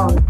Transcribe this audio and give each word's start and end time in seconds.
song. 0.00 0.29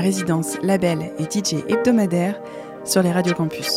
La 0.00 0.06
résidence, 0.06 0.56
label 0.62 1.12
et 1.18 1.24
DJ 1.24 1.56
hebdomadaire 1.68 2.40
sur 2.84 3.02
les 3.02 3.12
radios 3.12 3.34
campus. 3.34 3.76